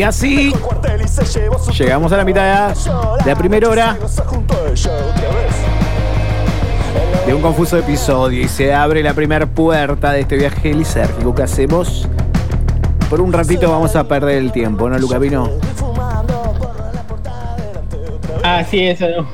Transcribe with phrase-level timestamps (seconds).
[0.00, 0.50] Y así
[1.78, 2.74] llegamos a la mitad
[3.22, 3.98] de la primera hora
[7.26, 11.42] de un confuso episodio y se abre la primera puerta de este viaje lisérgico que
[11.42, 12.08] hacemos.
[13.10, 15.50] Por un ratito vamos a perder el tiempo, ¿no, Luca Pino?
[18.42, 19.26] Ah, sí, eso no.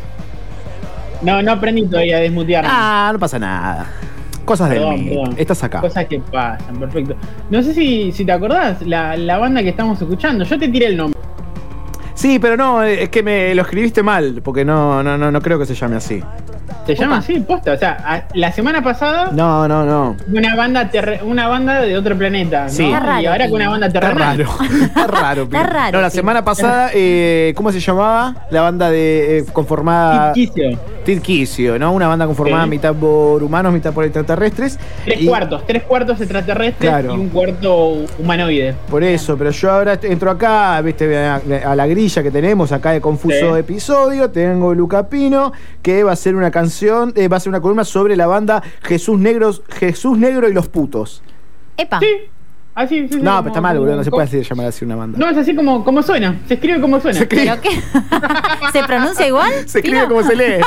[1.22, 2.68] No, no aprendí todavía a desmutearme.
[2.72, 3.86] Ah, no pasa nada.
[4.46, 5.34] Cosas del Perdón, perdón.
[5.36, 5.80] Estás acá.
[5.82, 7.16] Cosas que pasan, perfecto.
[7.50, 10.86] No sé si, si te acordás, la, la banda que estamos escuchando, yo te tiré
[10.86, 11.18] el nombre.
[12.14, 15.58] Sí, pero no, es que me lo escribiste mal, porque no, no, no, no creo
[15.58, 16.22] que se llame así.
[16.86, 17.72] Se llama así, posta.
[17.72, 20.16] O sea, a- la semana pasada, No, no, no.
[20.32, 22.64] una banda terre- una banda de otro planeta.
[22.64, 22.68] ¿no?
[22.70, 22.84] Sí.
[22.84, 24.38] Y Está raro, ahora con una banda Está terrenal.
[24.38, 24.50] raro.
[24.86, 25.42] Está raro.
[25.42, 26.16] Está raro, No, la sí.
[26.16, 28.46] semana pasada, eh, ¿cómo se llamaba?
[28.50, 30.32] La banda de eh, conformada.
[30.32, 30.78] Ficticio.
[31.06, 31.92] Tirquicio, ¿no?
[31.92, 32.70] Una banda conformada Sí.
[32.70, 34.78] mitad por humanos, mitad por extraterrestres.
[35.04, 37.14] Tres Y- cuartos, tres cuartos extraterrestres Claro.
[37.14, 38.74] y un cuarto humanoide.
[38.90, 42.90] Por eso, pero yo ahora entro acá, viste, a, a la grilla que tenemos acá
[42.90, 43.58] de Confuso Sí.
[43.60, 44.30] Episodio.
[44.30, 47.84] Tengo Luca Pino, que va a ser una canción, eh, va a ser una columna
[47.84, 51.22] sobre la banda Jesús Negros, Jesús Negro y los putos.
[51.76, 52.00] Epa.
[52.00, 52.06] Sí.
[52.76, 54.84] Así, sí, sí, No, como- pero está mal, boludo, no se puede decir, llamar así
[54.84, 55.18] una banda.
[55.18, 56.38] No, es así como, como suena.
[56.46, 57.16] Se escribe como suena.
[57.16, 57.70] Se escribe, ¿Pero qué?
[58.72, 59.50] ¿Se pronuncia igual?
[59.66, 60.62] se escribe como se lee.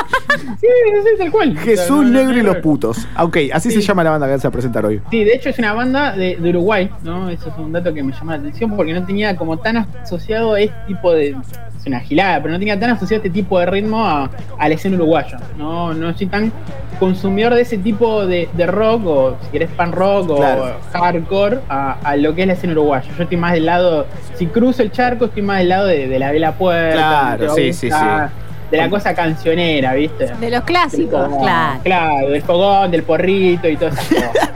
[0.60, 1.56] Sí, sí, tal cual.
[1.58, 3.06] Jesús No, no, no, Negro y los putos.
[3.14, 5.00] Ah, Ok, así se llama la banda que vamos a presentar hoy.
[5.10, 7.30] Sí, de hecho es una banda de, de Uruguay, ¿no?
[7.30, 10.56] Eso es un dato que me llama la atención porque no tenía como tan asociado
[10.56, 11.36] este tipo de.
[11.80, 14.74] Es una gilada, pero no tenía tan asociado este tipo de ritmo a, a la
[14.74, 15.38] escena uruguaya.
[15.56, 16.52] No, no soy tan
[16.98, 20.76] consumidor de ese tipo de, de rock, o si querés pan rock o Claro.
[20.92, 23.10] hardcore, a, a lo que es la escena uruguaya.
[23.16, 24.06] Yo estoy más del lado.
[24.34, 27.36] Si cruzo el charco, estoy más del lado de, de la vela puerta.
[27.38, 28.30] Claro, de sí, sí, Bautista,
[28.70, 30.26] De la cosa cancionera, ¿viste?
[30.38, 31.80] De los clásicos, Como- claro.
[31.82, 34.50] Claro, del fogón, del porrito y esas cosas.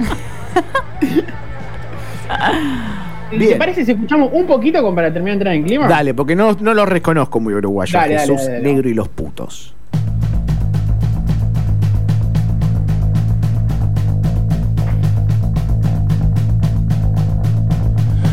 [3.31, 3.53] Bien.
[3.53, 5.89] ¿Te parece si escuchamos un poquito como para terminar de entrar en clima?
[5.89, 7.99] Dale, porque no, no lo reconozco muy uruguayo.
[7.99, 8.62] Dale, Jesús dale, dale.
[8.73, 9.75] Negro y los putos.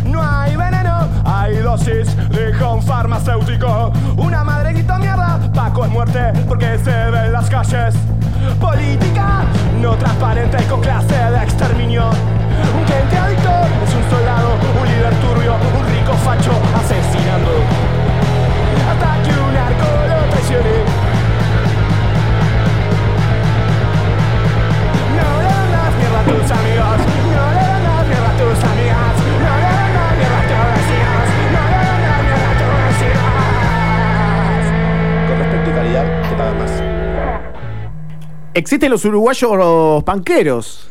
[0.06, 3.92] No hay veneno, hay dosis, dijo un farmacéutico.
[4.18, 7.96] Una madre gritó mierda, Paco es muerte porque se ve en las calles.
[8.60, 9.44] Política
[9.82, 12.10] no transparente con clase de exterminio.
[12.78, 13.16] Un cliente
[38.72, 40.88] Existen los uruguayos panqueros.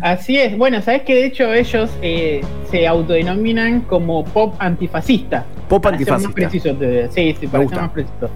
[0.00, 0.56] Así es.
[0.56, 5.44] Bueno, sabes que de hecho ellos eh, se autodenominan como pop antifascista.
[5.68, 6.28] Pop Para antifascista.
[6.28, 8.30] Más preciso, te- sí, sí, para ser más preciso.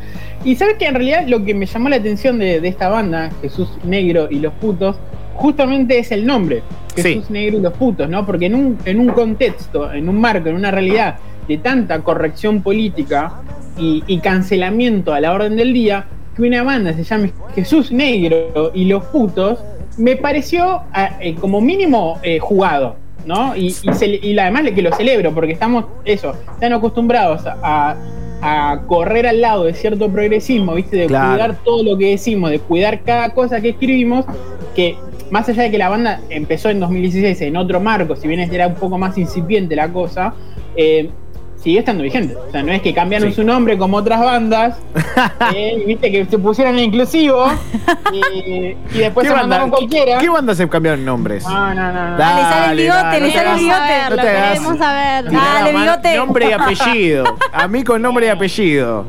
[0.45, 3.31] Y sabes que en realidad lo que me llamó la atención de, de esta banda,
[3.41, 4.97] Jesús Negro y los putos,
[5.33, 6.63] justamente es el nombre.
[6.95, 7.33] Jesús Sí.
[7.33, 8.27] Negro y los putos, ¿no?
[8.27, 11.17] Porque en un, en un contexto, en un marco, en una realidad
[11.49, 13.33] de tanta corrección política
[13.79, 18.71] y, y cancelamiento a la orden del día, que una banda se llame Jesús Negro
[18.75, 19.59] y los putos,
[19.97, 20.83] me pareció
[21.21, 22.97] eh, como mínimo eh, jugado,
[23.27, 23.57] ¿no?
[23.57, 23.75] Y,
[24.23, 27.97] y, además que lo celebro, porque estamos, eso, tan acostumbrados a,
[28.43, 30.97] a correr al lado de cierto progresismo, ¿viste?
[30.97, 31.31] De Claro.
[31.33, 34.27] cuidar todo lo que decimos, de cuidar cada cosa que escribimos,
[34.75, 34.97] que
[35.31, 38.67] más allá de que la banda empezó en 2016 en otro marco, si bien era
[38.67, 40.35] un poco más incipiente la cosa,
[40.77, 41.11] eh,
[41.57, 42.37] sigue estando vigente.
[42.37, 43.37] O sea, no es que cambiaron Sí.
[43.37, 44.79] su nombre como otras bandas,
[45.55, 47.47] eh, y viste que se pusieron en inclusivo
[48.13, 50.19] y, y después ¿Qué se banda, mandaron cualquiera.
[50.19, 51.45] ¿Qué banda se cambiaron nombres?
[51.45, 52.11] No, no, no.
[52.11, 52.17] no.
[52.19, 54.11] Da- Ah, le sale el bigote, Dale, le sale el dale, bigote.
[54.11, 55.25] Lo queremos saber.
[55.33, 56.17] Dale, bigote.
[56.17, 57.37] Nombre y apellido.
[57.53, 59.07] A mí con nombre y apellido.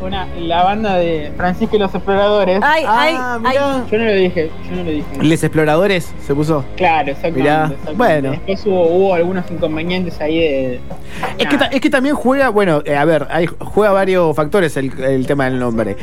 [0.00, 2.60] Una, la banda de Francisco y los Exploradores.
[2.62, 3.40] Ay, Ah, ay.
[3.42, 3.84] mirá.
[3.90, 5.06] Yo no lo dije, yo no lo dije.
[5.22, 6.64] Les exploradores se puso.
[6.76, 7.76] Claro, exactamente.
[7.94, 8.30] Bueno.
[8.32, 10.80] Después hubo, hubo algunos inconvenientes ahí de.
[11.38, 14.76] Es que, ta- es que también juega, bueno, eh, a ver, hay, juega varios factores
[14.76, 15.96] el, el tema del nombre.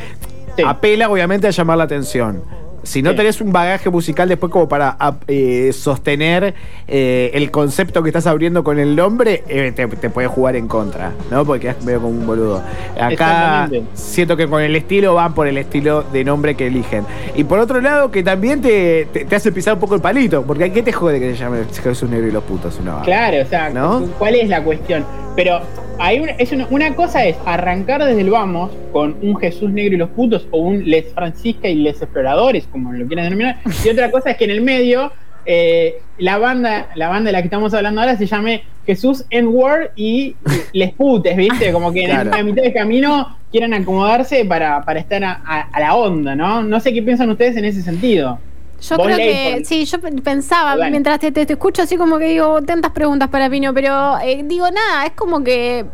[0.56, 0.64] Sí.
[0.66, 2.44] Apela obviamente a llamar la atención.
[2.84, 3.18] Si no Sí.
[3.18, 6.54] tenés un bagaje musical después como para ap- eh, sostener
[6.88, 10.68] eh, el concepto que estás abriendo con el nombre, eh, te, te puede jugar en
[10.68, 11.46] contra, ¿no?
[11.46, 12.62] Porque quedás medio como un boludo.
[13.00, 17.06] Acá siento que con el estilo van por el estilo de nombre que eligen.
[17.36, 20.44] Y por otro lado, que también te, te, te hace pisar un poco el palito,
[20.44, 22.78] porque ¿qué te jode que se llame Jesús Negro y los putos?
[22.82, 24.02] Una Claro, o sea, ¿No?
[24.18, 25.06] ¿cuál es la cuestión?
[25.42, 25.62] Pero
[26.00, 29.96] hay una, es una, una cosa es arrancar desde el vamos con un Jesús negro
[29.96, 33.58] y los putos o un Les Francisca y Les Exploradores, como lo quieran denominar.
[33.86, 35.14] Y otra cosa es que en el medio
[35.46, 39.92] eh, la banda la banda de la que estamos hablando ahora se llame Jesús N-Word
[39.96, 40.36] y
[40.74, 41.72] Les Putes, ¿viste?
[41.72, 42.32] Como que Claro.
[42.32, 46.36] en la mitad del camino quieran acomodarse para, para estar a, a- a la onda,
[46.36, 46.64] ¿no?
[46.64, 48.40] No sé qué piensan ustedes en ese sentido.
[48.82, 52.18] Yo creo que, por- sí, yo pe- pensaba mientras te, te- te escucho así como
[52.18, 55.86] que digo tantas preguntas para Pino, pero eh, digo nada, es como que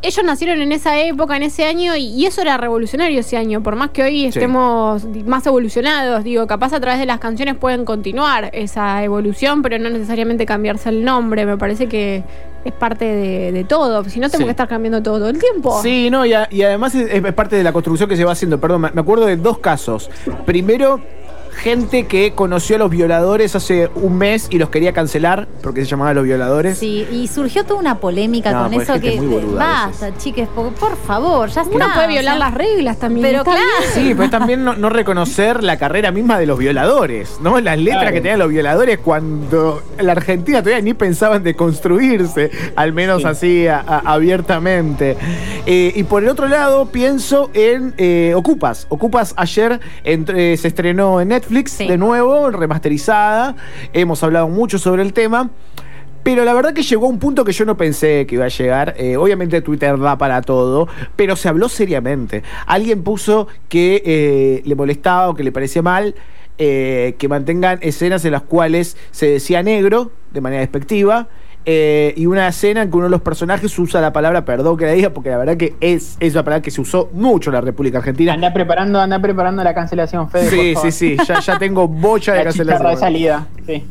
[0.00, 3.64] ellos nacieron en esa época, en ese año, y, y eso era revolucionario ese año,
[3.64, 7.84] por más que hoy estemos más evolucionados, digo, capaz a través de las canciones pueden
[7.84, 12.22] continuar esa evolución, pero no necesariamente cambiarse el nombre, me parece que
[12.64, 14.44] es parte de, de todo, si no tengo Sí.
[14.44, 15.80] que estar cambiando todo, todo el tiempo.
[15.82, 18.32] Sí, no, y, a- y además es, es parte de la construcción que se va
[18.32, 18.60] haciendo.
[18.60, 20.10] Perdón, me acuerdo de dos casos.
[20.46, 21.00] Primero,
[21.58, 25.86] gente que conoció a los violadores hace un mes y los quería cancelar porque se
[25.90, 26.78] llamaban los violadores.
[26.78, 29.86] Sí, y surgió toda una polémica No, con pues eso gente que muy boluda a
[29.88, 31.74] basta, chiques, por, por favor, ya está.
[31.74, 33.26] Uno puede o violar sea, las reglas también.
[33.26, 33.60] Pero claro.
[33.60, 33.90] bien.
[33.92, 37.60] Sí, pero es también no, no reconocer la carrera misma de los violadores, ¿no?
[37.60, 38.14] Las letras Claro.
[38.14, 43.28] que tenían los violadores cuando la Argentina todavía ni pensaban de construirse, al menos Sí.
[43.28, 45.16] así a- a- abiertamente.
[45.66, 48.86] Eh, y por el otro lado, pienso en eh, Ocupas.
[48.88, 51.86] Ocupas ayer entre- se estrenó en Netflix Sí.
[51.86, 53.56] de nuevo, remasterizada.
[53.92, 55.50] Hemos hablado mucho sobre el tema.
[56.22, 58.48] Pero la verdad que llegó a un punto que yo no pensé que iba a
[58.48, 58.94] llegar.
[58.98, 62.42] Eh, obviamente Twitter da para todo, pero se habló seriamente.
[62.66, 66.14] Alguien puso que eh, le molestaba o que le parecía mal
[66.60, 71.28] eh, que mantengan escenas en las cuales se decía negro de manera despectiva.
[71.66, 74.86] Eh, y una escena en que uno de los personajes usa la palabra perdón que
[74.86, 77.54] la diga, porque la verdad que es, es una palabra que se usó mucho en
[77.54, 78.32] la República Argentina.
[78.32, 80.48] Anda preparando, anda preparando la cancelación, Fede.
[80.50, 81.26] Sí, por sí, favor.
[81.26, 83.00] sí, ya, ya tengo bocha de La chicharra de cancelación.
[83.00, 83.46] salida.
[83.66, 83.84] Sí.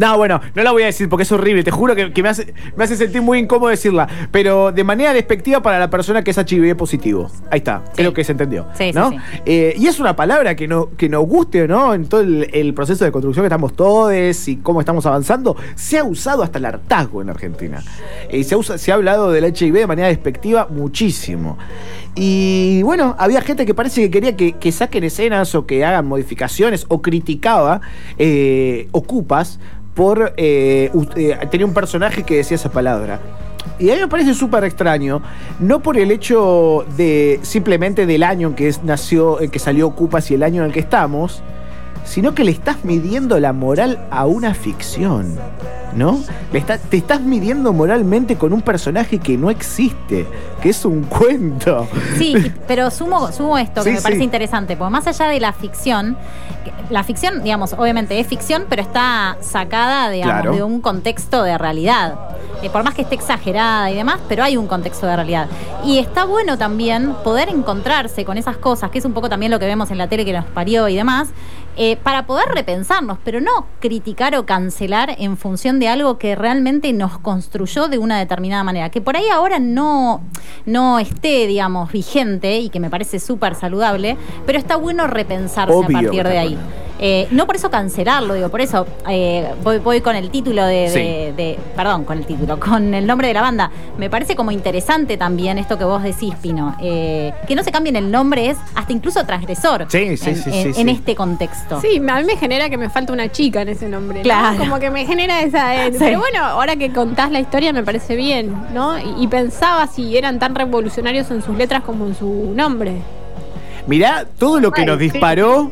[0.00, 1.62] No, bueno, no la voy a decir porque es horrible.
[1.62, 4.08] Te juro que, que me, hace, me hace sentir muy incómodo decirla.
[4.32, 7.30] Pero de manera despectiva para la persona que es HIV positivo.
[7.50, 8.66] Ahí está, creo que se entendió.
[8.74, 9.10] Sí, sí, ¿no?
[9.10, 9.16] sí.
[9.44, 12.48] Eh, y es una palabra que, no, que nos guste o no, en todo el,
[12.54, 16.58] el proceso de construcción que estamos todos y cómo estamos avanzando, se ha usado hasta
[16.58, 17.82] el hartazgo en Argentina.
[18.32, 21.58] Y se, ha usa- se ha hablado del HIV de manera despectiva muchísimo.
[22.14, 26.06] Y bueno, había gente que parece que quería que, que saquen escenas o que hagan
[26.06, 27.80] modificaciones o criticaba
[28.18, 29.60] eh, Ocupas
[29.94, 33.20] por eh, eh, tenía un personaje que decía esa palabra.
[33.78, 35.22] Y a mí me parece súper extraño,
[35.58, 40.30] no por el hecho de simplemente del año en que nació, en que salió Ocupas
[40.30, 41.42] y el año en el que estamos,
[42.04, 45.36] sino que le estás midiendo la moral a una ficción,
[45.94, 46.18] ¿no?
[46.52, 50.26] Le está- te estás midiendo moralmente con un personaje que no existe,
[50.62, 51.86] que es un cuento.
[52.18, 52.34] Sí,
[52.66, 54.24] pero sumo, sumo esto que Sí, me parece sí.
[54.24, 56.16] interesante, porque más allá de la ficción,
[56.90, 60.52] la ficción, digamos, obviamente es ficción, pero está sacada, digamos, Claro.
[60.56, 62.14] de un contexto de realidad.
[62.62, 65.46] Eh, por más que esté exagerada y demás, pero hay un contexto de realidad.
[65.84, 69.58] Y está bueno también poder encontrarse con esas cosas, que es un poco también lo
[69.58, 71.28] que vemos en la tele que nos parió y demás,
[71.76, 76.92] eh, para poder repensarnos, pero no criticar o cancelar en función de algo que realmente
[76.92, 78.90] nos construyó de una determinada manera.
[78.90, 80.22] Que por ahí ahora no,
[80.66, 85.98] no esté, digamos, vigente y que me parece súper saludable, pero está bueno repensarse Obvio
[85.98, 86.54] a partir de ahí.
[86.54, 86.89] bueno.
[87.02, 90.74] Eh, no por eso cancelarlo, digo, por eso eh, voy, voy con el título de,
[90.74, 91.34] de- Sí.
[91.34, 93.70] de- Perdón, con el título, con el nombre de la banda.
[93.96, 96.76] Me parece como interesante también esto que vos decís, Pino.
[96.82, 100.50] eh, que no se cambien el nombre es hasta incluso transgresor Sí, sí, en, sí,
[100.52, 100.90] en- sí, en sí.
[100.90, 101.80] este contexto.
[101.80, 104.18] Sí, a mí me genera que me falta una chica en ese nombre.
[104.18, 104.22] ¿no?
[104.24, 104.58] Claro.
[104.58, 105.86] Como que me genera esa.
[105.86, 105.98] eh, Sí.
[105.98, 108.98] Pero bueno, ahora que contás la historia me parece bien, ¿no?
[108.98, 112.96] Y, y pensaba si eran tan revolucionarios en sus letras como en su nombre.
[113.86, 115.04] Mirá todo lo que Ay, nos sí.
[115.10, 115.70] disparó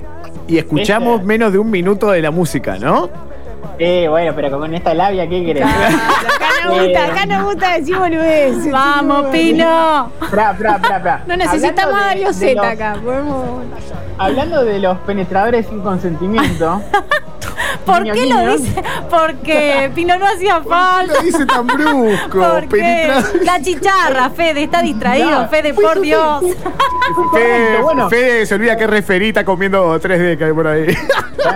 [0.49, 1.27] y escuchamos Este.
[1.27, 3.09] menos de un minuto de la música, ¿no?
[3.79, 5.65] Eh, bueno, pero con esta labia, ¿qué querés?
[5.65, 8.73] Acá no gusta, acá no gusta decir boludeces.
[8.73, 10.11] ¡Vamos, Pino!
[10.31, 11.23] Fra, fra, fra, fra.
[11.27, 12.97] No necesitamos a de Z los- acá.
[13.05, 13.45] Podemos.
[14.19, 16.83] Hablando de los penetradores sin consentimiento,
[17.85, 18.83] ¿Por qué lo dice?
[19.09, 21.15] Porque Pino no hacía falta.
[21.15, 22.39] Lo dice tan brusco.
[22.39, 22.67] ¿Por qué?
[22.69, 23.29] penetrado.
[23.45, 25.49] La chicharra, Fede, está distraído, No.
[25.49, 26.45] Fede, por Dios.
[27.33, 28.09] Fede, bueno.
[28.09, 30.87] Fede se olvida que es referita comiendo 3D que hay por ahí.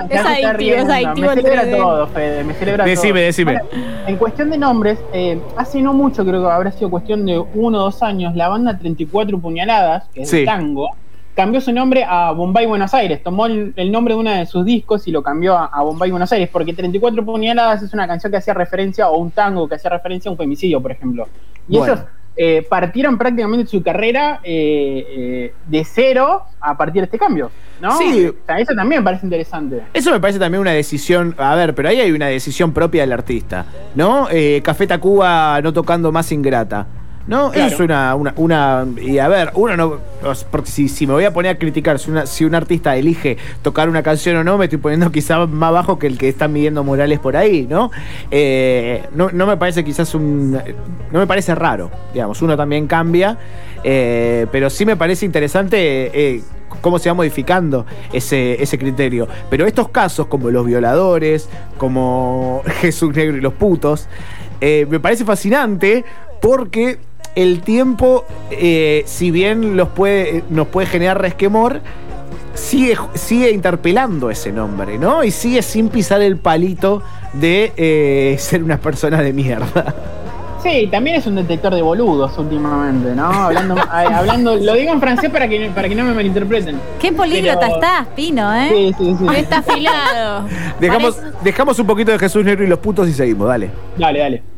[0.08, 1.76] Es adictivo, es adictivo Me el celebra 3D.
[1.76, 3.24] todo, Fede, me celebra Decime, todo.
[3.26, 3.52] decime.
[3.52, 3.68] Bueno,
[4.06, 7.78] en cuestión de nombres, eh, hace no mucho, creo que habrá sido cuestión de uno
[7.78, 10.38] o dos años, la banda 34 Puñaladas, que es Sí.
[10.40, 10.88] de tango,
[11.34, 13.22] cambió su nombre a Bombay Buenos Aires.
[13.22, 16.10] Tomó el, el nombre de uno de sus discos y lo cambió a, a Bombay
[16.10, 19.74] Buenos Aires, porque 34 Puñaladas es una canción que hacía referencia, o un tango que
[19.74, 21.26] hacía referencia a un femicidio, por ejemplo.
[21.68, 21.92] Y Bueno.
[21.94, 27.50] ellos eh, partieron prácticamente su carrera eh, eh, de cero a partir de este cambio.
[27.80, 27.98] ¿no?
[27.98, 28.28] Sí.
[28.28, 29.82] O sea, eso también me parece interesante.
[29.92, 33.12] Eso me parece también una decisión, a ver, pero ahí hay una decisión propia del
[33.12, 34.28] artista, ¿no?
[34.30, 36.86] Eh, Café Tacuba no tocando más ingrata.
[37.26, 37.52] ¿No?
[37.52, 37.66] Claro.
[37.66, 39.98] Eso es una, una, una- Y a ver, uno no.
[40.50, 43.36] Porque si, si me voy a poner a criticar si, una, si un artista elige
[43.62, 46.48] tocar una canción o no, me estoy poniendo quizás más bajo que el que está
[46.48, 47.90] midiendo Morales por ahí, ¿no?
[48.30, 50.52] Eh, no, no me parece quizás un.
[50.52, 52.42] No me parece raro, digamos.
[52.42, 53.38] Uno también cambia.
[53.84, 56.36] eh, pero sí me parece interesante.
[56.36, 56.42] eh,
[56.80, 59.28] cómo se va modificando ese, ese criterio.
[59.50, 61.48] Pero estos casos, como los violadores,
[61.78, 64.08] como Jesús Negro y los putos,
[64.60, 66.04] eh, me parece fascinante
[66.42, 66.98] porque
[67.34, 71.80] el tiempo, eh, si bien los puede, nos puede generar resquemor,
[72.52, 75.24] sigue, sigue interpelando ese nombre, ¿no?
[75.24, 79.94] Y sigue sin pisar el palito de eh, ser una persona de mierda.
[80.62, 83.24] Sí, también es un detector de boludos últimamente, ¿no?
[83.26, 86.78] Hablando, hablando lo digo en francés para que, para que no me malinterpreten.
[87.00, 88.68] Qué políglota Pero- estás, Pino, ¿eh?
[88.68, 89.26] Sí, sí, sí.
[89.36, 90.44] Está afilado.
[90.78, 93.70] Dejamos, Parece- dejamos un poquito de Jesús Negro y los putos y seguimos, dale.
[93.96, 94.51] Dale, dale.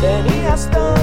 [0.00, 0.99] Tenías todo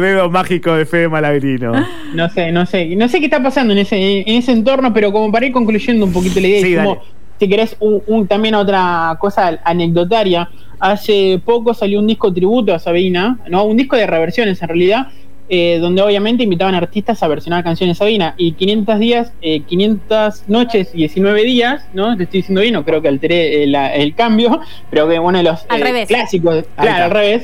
[0.00, 1.72] Los dedos mágicos de Fede Malagrino.
[2.14, 2.96] No sé, no sé.
[2.96, 6.04] No sé qué está pasando en ese, en ese entorno, pero como para ir concluyendo
[6.04, 7.00] un poquito la idea, Sí, como,
[7.38, 10.48] si querés, un, un- también otra cosa anecdotaria.
[10.80, 13.64] Hace poco salió un disco tributo a Sabina, ¿no?
[13.64, 15.06] Un disco de reversiones en realidad,
[15.52, 18.34] eh, donde obviamente invitaban artistas a versionar canciones de Sabina.
[18.38, 22.16] Y 500 días, eh, 500 noches y 19 días, ¿no?
[22.16, 25.42] Te estoy diciendo bien, no creo que alteré eh, la- el cambio, pero que bueno,
[25.42, 26.08] los Al eh, revés.
[26.08, 27.04] clásicos, Ahí claro, está.
[27.04, 27.42] al revés.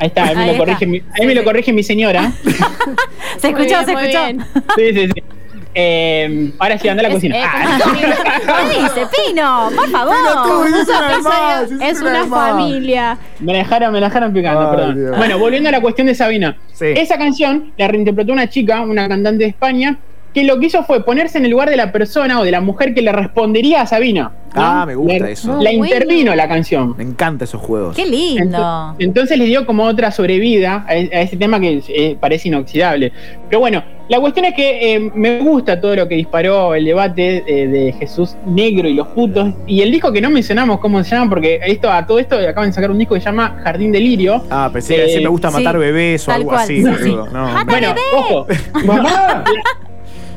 [0.00, 0.64] Ahí está, ahí me Ahí lo está.
[0.64, 2.32] corrige mi, ahí Sí, me lo corrige mi señora.
[3.38, 4.24] Se Muy escuchó, bien, se muy escuchó.
[4.24, 4.44] bien.
[4.76, 5.37] Sí, sí, sí.
[5.80, 7.36] Eh, ahora sí, anda a la Es- cocina.
[7.36, 7.78] eh, Ah.
[7.94, 9.70] ¿Qué dice, Pino?
[9.76, 10.14] Por favor.
[10.66, 12.50] es una Eso más, es, es una una más.
[12.50, 13.18] familia.
[13.38, 14.96] Me la dejaron, me la dejaron picando, Ay, perdón.
[14.96, 15.16] Dios.
[15.16, 16.56] Bueno, volviendo a la cuestión de Sabina.
[16.72, 16.86] Sí.
[16.96, 19.98] Esa canción la reinterpretó una chica, una cantante de España,
[20.40, 22.60] que lo que hizo fue ponerse en el lugar de la persona o de la
[22.60, 24.32] mujer que le respondería a Sabina.
[24.54, 24.62] ¿no?
[24.62, 25.60] Ah, me gusta Le- eso.
[25.60, 26.94] La intervino la canción.
[26.96, 27.94] Me encantan esos juegos.
[27.94, 28.56] Qué lindo.
[28.58, 32.48] Ento- Entonces le dio como otra sobrevida a, e- a ese tema que eh, parece
[32.48, 33.12] inoxidable.
[33.48, 37.44] Pero bueno, la cuestión es que eh, me gusta todo lo que disparó el debate
[37.46, 39.52] eh, de Jesús Negro y los putos.
[39.66, 42.70] Y el disco que no mencionamos cómo se llama, porque esto a todo esto acaban
[42.70, 44.42] de sacar un disco que se llama Jardín Delirio.
[44.50, 46.76] Ah, pensé que Eh, me gusta sí, matar bebés o algo cual, así.
[46.82, 47.26] sí, boludo.
[47.26, 47.32] sí.
[47.34, 47.44] No.
[47.48, 48.00] Mata Bueno, bebé.
[48.16, 48.46] ojo,
[48.86, 49.44] mamá,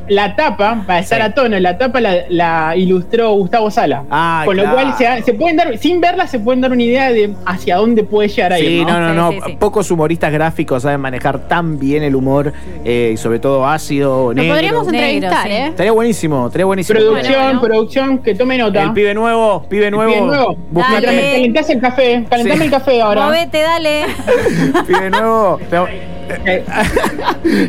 [0.08, 1.24] la, tapa, para estar Sí.
[1.26, 4.04] a tono, la tapa la, la ilustró Gustavo Sala.
[4.10, 7.10] Ah, Con lo cual se, se pueden dar, sin verla, se pueden dar una idea
[7.12, 8.66] de hacia dónde puede llegar ahí.
[8.80, 9.30] Sí, no, no, no.
[9.32, 9.56] sí, sí.
[9.58, 12.52] Pocos humoristas gráficos saben manejar tan bien el humor
[12.84, 14.54] y sobre todo ácido, Lo negro.
[14.54, 15.52] podríamos Negro, entrevistar, sí.
[15.52, 15.66] ¿eh?
[15.68, 16.98] Estaría buenísimo, estaría buenísimo.
[16.98, 17.60] Producción, Bueno, bueno.
[17.60, 18.82] producción, que tome nota.
[18.82, 20.12] El pibe nuevo, pibe El nuevo.
[20.12, 20.56] pibe nuevo.
[21.02, 22.64] Calentás el café, calentame Sí.
[22.64, 23.26] el café ahora.
[23.26, 24.04] Movete, dale.
[24.86, 25.58] pibe nuevo.
[26.46, 26.64] Eh,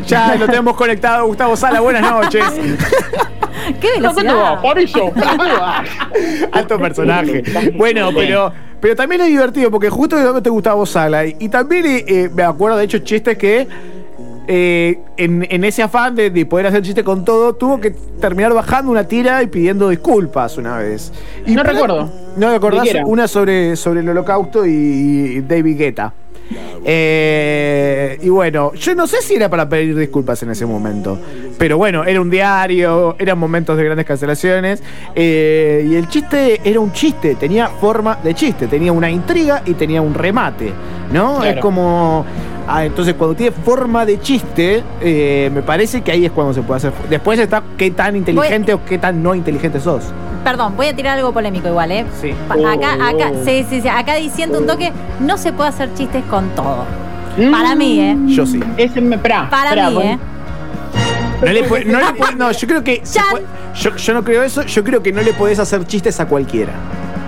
[0.06, 1.80] ya lo tenemos conectado, Gustavo Sala.
[1.80, 2.44] Buenas noches.
[3.80, 4.58] ¡Qué velocidad!
[6.52, 7.42] Alto personaje.
[7.76, 11.26] Bueno, pero, pero también es divertido porque justo de dónde te Gustavo Sala.
[11.26, 13.66] Y, y también eh, me acuerdo de hecho chistes que
[14.46, 18.52] eh, en, en ese afán de, de poder hacer chiste con todo, tuvo que terminar
[18.52, 21.12] bajando una tira y pidiendo disculpas una vez.
[21.46, 22.10] Y No recuerdo.
[22.36, 23.06] No me acordás ¿De qué era?
[23.06, 26.12] una sobre, sobre el holocausto y, y David Guetta.
[26.84, 31.18] Eh, y bueno, yo no sé si era para pedir disculpas en ese momento.
[31.58, 34.82] Pero bueno, era un diario, eran momentos de grandes cancelaciones.
[35.14, 39.74] eh, y el chiste era un chiste, tenía forma de chiste, tenía una intriga y
[39.74, 40.72] tenía un remate.
[41.12, 41.36] ¿No?
[41.36, 41.50] Claro.
[41.50, 42.24] Es como.
[42.66, 46.62] ah, entonces, cuando tiene forma de chiste, eh, me parece que ahí es cuando se
[46.62, 46.92] puede hacer.
[47.08, 50.04] Después está qué tan inteligente o qué tan no inteligente sos.
[50.44, 52.04] Perdón, voy a tirar algo polémico igual, ¿eh?
[52.20, 52.34] Sí.
[52.48, 56.50] Acá, acá, sí, sí, sí, acá diciendo un toque, no se puede hacer chistes con
[56.50, 56.84] todo.
[57.50, 58.16] Para mí, ¿eh?
[58.26, 58.60] Yo sí.
[58.76, 59.16] Ese me.
[59.16, 60.18] Esperá, Para mí, ¿eh?
[61.44, 63.02] No le puede- no le puede- no, yo creo que.
[63.30, 66.26] puede- yo, yo no creo eso, yo creo que no le podés hacer chistes a
[66.26, 66.72] cualquiera.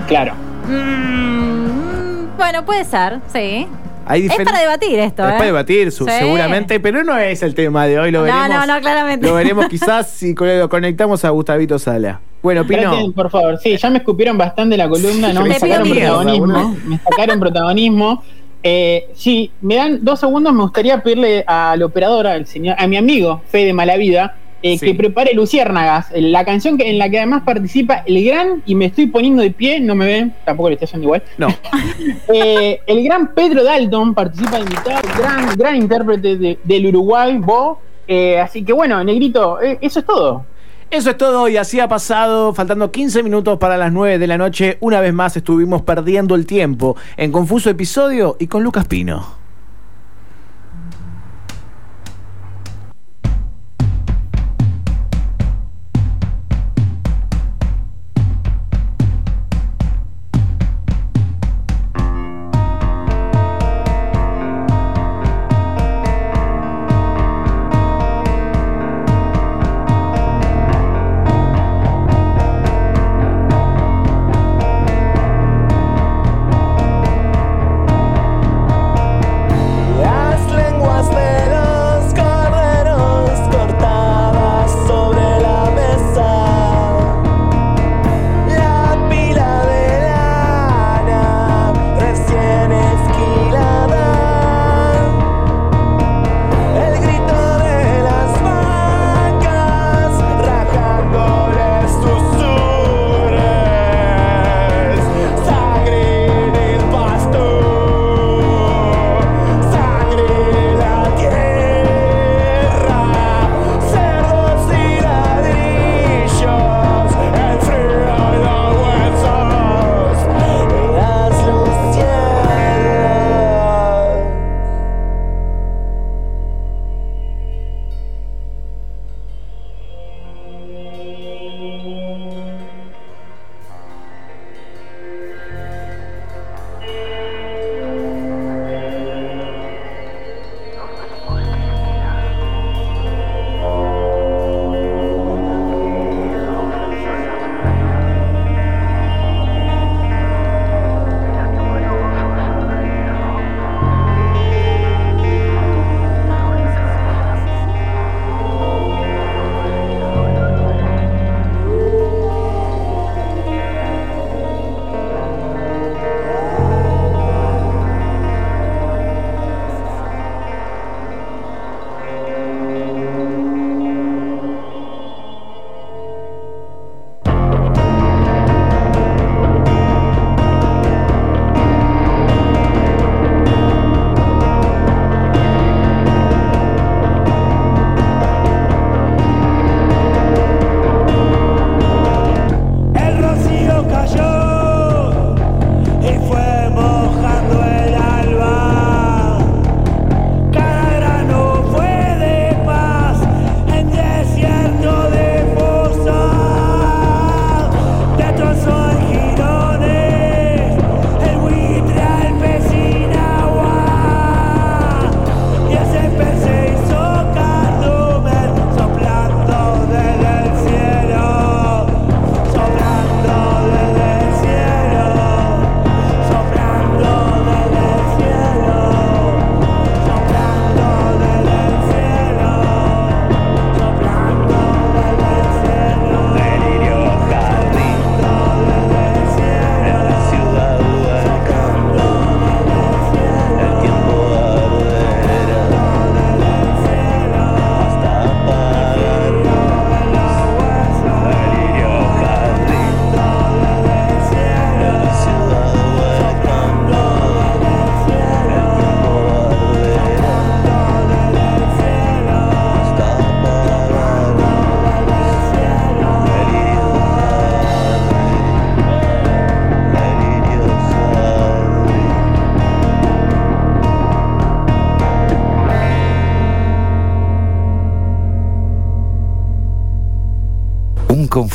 [0.06, 0.34] Claro.
[0.68, 3.66] Mm, bueno, puede ser, sí.
[4.08, 5.32] Hay Es para debatir esto, Es ¿eh?
[5.32, 6.12] para debatir, su- Sí.
[6.16, 8.48] seguramente, pero no es el tema de hoy, lo No, veremos.
[8.48, 9.26] no, no, claramente.
[9.26, 12.20] Lo veremos quizás si lo conectamos a Gustavito Sala.
[12.46, 12.82] Bueno, Pino.
[12.82, 16.76] Traten, por favor, sí, ya me escupieron bastante la columna, no me sacaron protagonismo.
[16.86, 18.22] Me sacaron protagonismo.
[18.62, 22.96] Eh, sí, me dan dos segundos, me gustaría pedirle al operador, al señor, a mi
[22.96, 24.86] amigo Fede Malavida, eh, Sí.
[24.86, 28.84] que prepare Luciérnagas, la canción que, en la que además participa el gran, y me
[28.86, 31.22] estoy poniendo de pie, no me ven, tampoco le estoy haciendo igual.
[31.38, 31.48] No.
[32.32, 37.80] Eh, el gran Pedro Dalton participa invitado, gran, gran intérprete de- del Uruguay, Bo.
[38.06, 40.44] Eh, así que bueno, Negrito, eh, eso es todo.
[40.88, 44.38] Eso es todo y así ha pasado, faltando 15 minutos para las 9 de la
[44.38, 44.78] noche.
[44.80, 49.45] Una vez más estuvimos perdiendo el tiempo en Confuso Episodio y con Lucas Pino.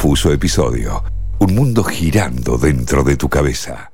[0.01, 1.03] Confuso episodio.
[1.37, 3.90] Un mundo girando dentro de tu cabeza.